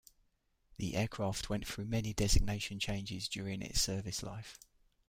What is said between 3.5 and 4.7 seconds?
its service life.